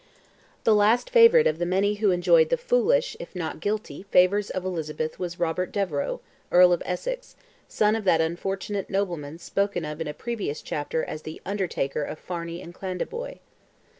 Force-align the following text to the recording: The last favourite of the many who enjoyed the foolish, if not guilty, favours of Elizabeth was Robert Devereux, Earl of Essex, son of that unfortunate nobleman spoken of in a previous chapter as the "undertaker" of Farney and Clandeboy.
The 0.63 0.73
last 0.73 1.11
favourite 1.11 1.45
of 1.45 1.59
the 1.59 1.65
many 1.67 1.93
who 2.01 2.09
enjoyed 2.09 2.49
the 2.49 2.57
foolish, 2.57 3.15
if 3.19 3.35
not 3.35 3.59
guilty, 3.59 4.01
favours 4.09 4.49
of 4.49 4.65
Elizabeth 4.65 5.19
was 5.19 5.39
Robert 5.39 5.71
Devereux, 5.71 6.21
Earl 6.51 6.73
of 6.73 6.81
Essex, 6.87 7.35
son 7.67 7.95
of 7.95 8.03
that 8.05 8.19
unfortunate 8.19 8.89
nobleman 8.89 9.37
spoken 9.37 9.85
of 9.85 10.01
in 10.01 10.07
a 10.07 10.13
previous 10.15 10.63
chapter 10.63 11.03
as 11.05 11.21
the 11.21 11.39
"undertaker" 11.45 12.01
of 12.03 12.17
Farney 12.17 12.63
and 12.63 12.73
Clandeboy. 12.73 13.37